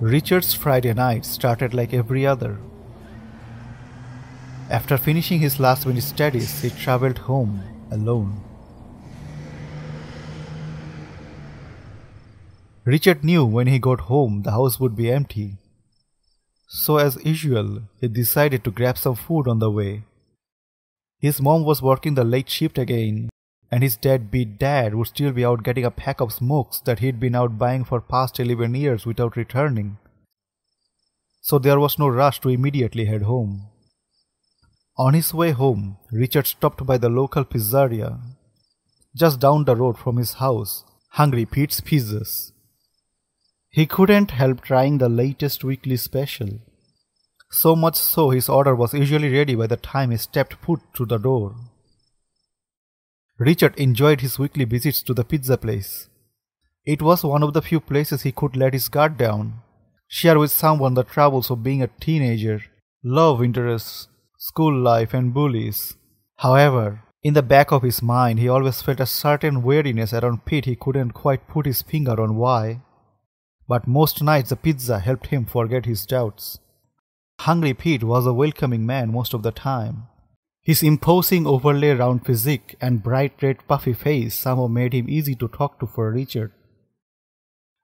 [0.00, 2.58] Richard's Friday night started like every other.
[4.70, 8.40] After finishing his last minute studies, he traveled home alone.
[12.86, 15.58] Richard knew when he got home the house would be empty.
[16.66, 20.04] So, as usual, he decided to grab some food on the way.
[21.18, 23.28] His mom was working the late shift again,
[23.70, 27.20] and his deadbeat dad would still be out getting a pack of smokes that he'd
[27.20, 29.98] been out buying for past 11 years without returning.
[31.40, 33.68] So there was no rush to immediately head home.
[34.98, 38.20] On his way home, Richard stopped by the local pizzeria,
[39.16, 42.52] just down the road from his house, Hungry Pete's Pizzas.
[43.70, 46.60] He couldn't help trying the latest weekly special.
[47.50, 51.06] So much so his order was usually ready by the time he stepped foot through
[51.06, 51.54] the door.
[53.40, 56.10] Richard enjoyed his weekly visits to the pizza place.
[56.84, 59.62] It was one of the few places he could let his guard down,
[60.06, 62.60] share with someone the troubles of being a teenager,
[63.02, 65.96] love interests, school life, and bullies.
[66.36, 70.66] However, in the back of his mind, he always felt a certain weariness around Pete
[70.66, 72.82] he couldn't quite put his finger on why.
[73.66, 76.58] But most nights the pizza helped him forget his doubts.
[77.40, 80.08] Hungry Pete was a welcoming man most of the time.
[80.70, 85.48] His imposing overlay round physique and bright red puffy face somehow made him easy to
[85.48, 86.52] talk to for Richard.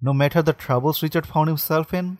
[0.00, 2.18] No matter the troubles Richard found himself in,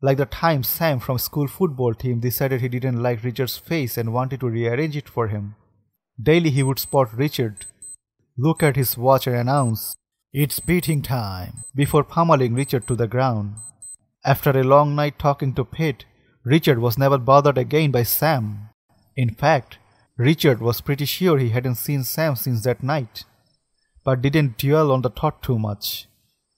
[0.00, 4.14] like the time Sam from school football team decided he didn't like Richard's face and
[4.14, 5.54] wanted to rearrange it for him.
[6.18, 7.66] Daily he would spot Richard,
[8.38, 9.96] look at his watch and announce,
[10.32, 13.56] It's beating time, before pummeling Richard to the ground.
[14.24, 16.06] After a long night talking to Pete,
[16.42, 18.70] Richard was never bothered again by Sam.
[19.14, 19.76] In fact,
[20.20, 23.24] Richard was pretty sure he hadn't seen Sam since that night,
[24.04, 26.08] but didn't dwell on the thought too much,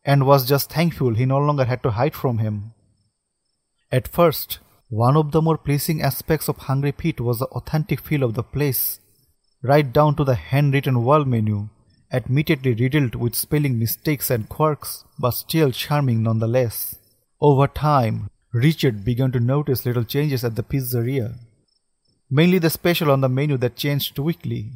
[0.04, 2.72] and was just thankful he no longer had to hide from him.
[3.92, 4.58] At first,
[4.88, 8.42] one of the more pleasing aspects of Hungry Pete was the authentic feel of the
[8.42, 8.98] place,
[9.62, 11.68] right down to the handwritten wall menu,
[12.12, 16.96] admittedly riddled with spelling mistakes and quirks, but still charming nonetheless.
[17.40, 21.38] Over time, Richard began to notice little changes at the pizzeria
[22.34, 24.70] mainly the special on the menu that changed weekly.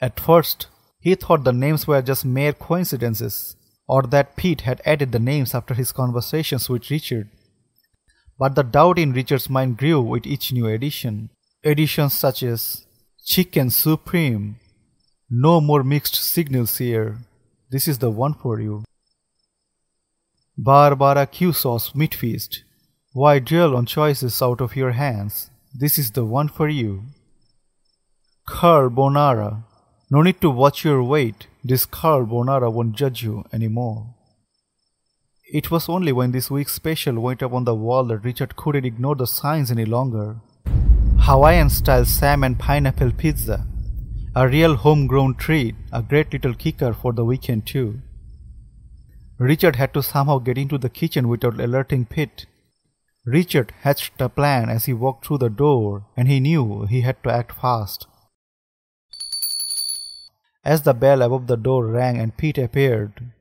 [0.00, 0.66] At first,
[0.98, 3.54] he thought the names were just mere coincidences,
[3.86, 7.28] or that Pete had added the names after his conversations with Richard.
[8.36, 11.30] But the doubt in Richard's mind grew with each new addition.
[11.62, 12.84] Additions such as
[13.24, 14.56] Chicken Supreme,
[15.30, 17.18] No more mixed signals here,
[17.70, 18.82] this is the one for you.
[20.58, 22.64] Barbara Q Sauce Meat Feast,
[23.12, 25.51] why drill on choices out of your hands?
[25.74, 27.04] This is the one for you.
[28.46, 29.64] Carbonara.
[30.10, 31.46] No need to watch your weight.
[31.64, 34.14] This carbonara won't judge you anymore.
[35.50, 38.84] It was only when this week's special went up on the wall that Richard couldn't
[38.84, 40.36] ignore the signs any longer.
[41.20, 43.66] Hawaiian style salmon pineapple pizza.
[44.36, 48.00] A real homegrown treat, a great little kicker for the weekend too.
[49.38, 52.46] Richard had to somehow get into the kitchen without alerting Pete.
[53.24, 57.22] Richard hatched a plan as he walked through the door, and he knew he had
[57.22, 58.06] to act fast.
[60.64, 63.32] As the bell above the door rang and Pete appeared,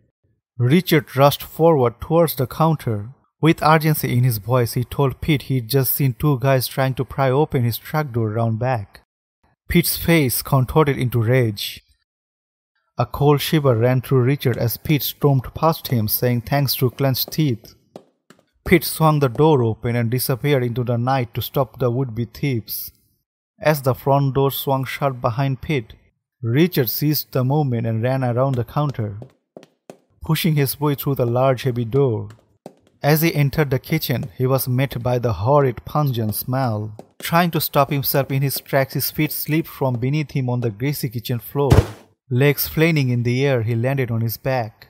[0.58, 3.10] Richard rushed forward towards the counter.
[3.42, 7.06] With urgency in his voice, he told Pete he'd just seen two guys trying to
[7.06, 9.02] pry open his truck door round back.
[9.68, 11.82] Pete's face contorted into rage.
[13.00, 17.32] A cold shiver ran through Richard as Pete stormed past him, saying thanks through clenched
[17.32, 17.74] teeth.
[18.66, 22.26] Pete swung the door open and disappeared into the night to stop the would be
[22.26, 22.92] thieves.
[23.60, 25.94] As the front door swung shut behind Pete,
[26.42, 29.20] Richard seized the moment and ran around the counter,
[30.24, 32.30] pushing his way through the large heavy door.
[33.04, 36.96] As he entered the kitchen, he was met by the horrid pungent smell.
[37.20, 40.70] Trying to stop himself in his tracks, his feet slipped from beneath him on the
[40.70, 41.72] greasy kitchen floor.
[42.30, 44.88] Legs flailing in the air, he landed on his back.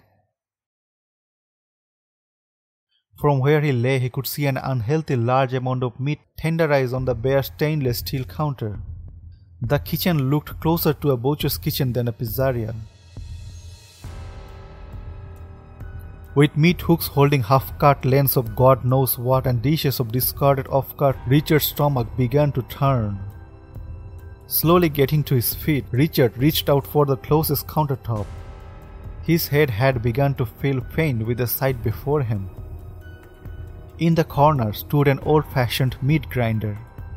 [3.19, 7.05] From where he lay, he could see an unhealthy large amount of meat tenderized on
[7.05, 8.79] the bare stainless steel counter.
[9.61, 12.73] The kitchen looked closer to a butcher's kitchen than a pizzeria.
[16.33, 20.65] With meat hooks holding half cut lengths of God knows what and dishes of discarded
[20.67, 23.19] off cut, Richard's stomach began to turn.
[24.47, 28.25] Slowly getting to his feet, Richard reached out for the closest countertop.
[29.23, 32.49] His head had begun to feel faint with the sight before him.
[34.01, 36.75] In the corner stood an old fashioned meat grinder.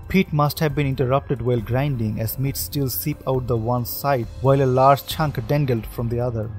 [0.09, 4.27] Pete must have been interrupted while grinding as meat still seeped out the one side
[4.43, 6.51] while a large chunk dangled from the other.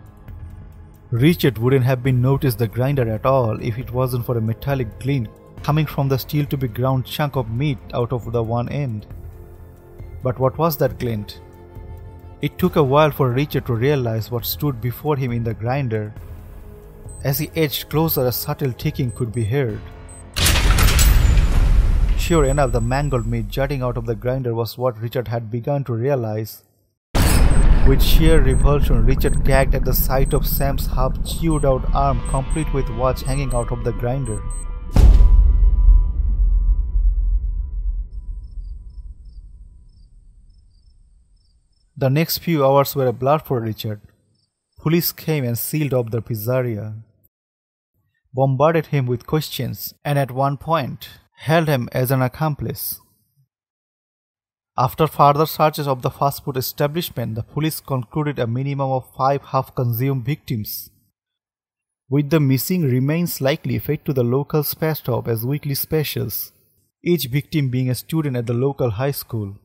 [1.12, 5.00] Richard wouldn't have been noticed the grinder at all if it wasn't for a metallic
[5.00, 5.30] glint
[5.62, 9.06] coming from the steel to be ground chunk of meat out of the one end.
[10.24, 11.40] But what was that glint?
[12.42, 16.16] It took a while for Richard to realize what stood before him in the grinder.
[17.24, 19.80] As he edged closer, a subtle ticking could be heard.
[22.26, 25.84] Sure enough, the mangled meat jutting out of the grinder was what Richard had begun
[25.84, 26.64] to realize.
[27.88, 32.74] With sheer revulsion, Richard gagged at the sight of Sam's half chewed out arm, complete
[32.74, 34.42] with watch hanging out of the grinder.
[41.96, 44.02] The next few hours were a blur for Richard.
[44.80, 46.96] Police came and sealed up the pizzeria,
[48.34, 53.00] bombarded him with questions, and at one point held him as an accomplice.
[54.78, 59.42] After further searches of the fast food establishment, the police concluded a minimum of five
[59.42, 60.90] half consumed victims,
[62.10, 66.52] with the missing remains likely fed to the local spare stop as weekly specials,
[67.04, 69.56] each victim being a student at the local high school.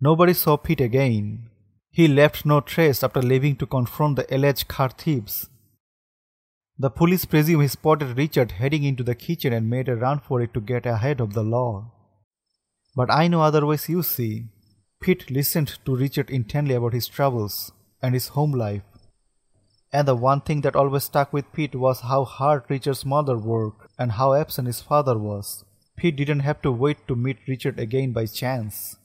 [0.00, 1.50] Nobody saw Pete again.
[1.90, 5.48] He left no trace after leaving to confront the alleged car thieves.
[6.80, 10.40] The police presume he spotted Richard heading into the kitchen and made a run for
[10.40, 11.90] it to get ahead of the law.
[12.94, 14.46] But I know otherwise, you see.
[15.00, 18.82] Pete listened to Richard intently about his troubles and his home life.
[19.92, 23.90] And the one thing that always stuck with Pete was how hard Richard's mother worked
[23.98, 25.64] and how absent his father was.
[25.96, 28.96] Pete didn't have to wait to meet Richard again by chance.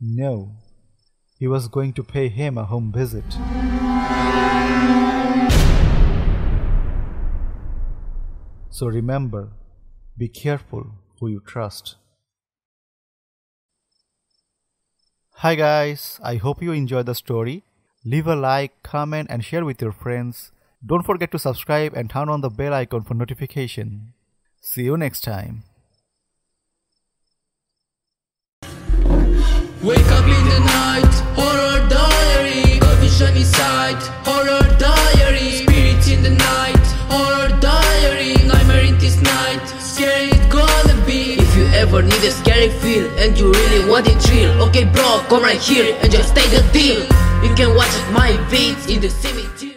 [0.00, 0.56] No,
[1.38, 3.24] he was going to pay him a home visit.
[8.80, 9.50] So remember,
[10.16, 10.86] be careful
[11.18, 11.96] who you trust.
[15.42, 17.62] Hi guys, I hope you enjoyed the story.
[18.06, 20.50] Leave a like, comment, and share with your friends.
[20.80, 24.14] Don't forget to subscribe and turn on the bell icon for notification.
[24.62, 25.64] See you next time.
[29.82, 35.29] Wake up in the night, horror diary, vision inside, horror diary,
[42.00, 45.22] If you ever need a scary feel and you really want it real, okay bro,
[45.28, 47.02] come right here and just take the deal.
[47.44, 49.59] You can watch my beats in the cemetery.